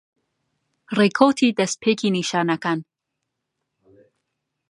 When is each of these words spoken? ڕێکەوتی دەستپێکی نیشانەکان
ڕێکەوتی 0.97 1.55
دەستپێکی 1.59 2.13
نیشانەکان 2.15 2.79